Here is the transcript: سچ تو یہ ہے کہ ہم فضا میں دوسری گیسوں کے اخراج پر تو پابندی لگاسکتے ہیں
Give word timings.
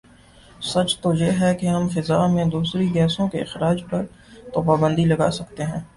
سچ 0.63 0.97
تو 0.99 1.13
یہ 1.13 1.39
ہے 1.39 1.53
کہ 1.55 1.65
ہم 1.65 1.87
فضا 1.87 2.25
میں 2.27 2.45
دوسری 2.45 2.93
گیسوں 2.93 3.27
کے 3.27 3.41
اخراج 3.41 3.83
پر 3.89 4.05
تو 4.53 4.61
پابندی 4.61 5.05
لگاسکتے 5.05 5.63
ہیں 5.63 5.81